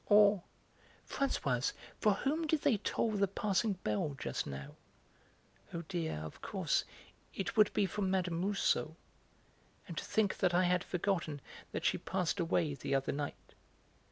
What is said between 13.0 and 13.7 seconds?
night.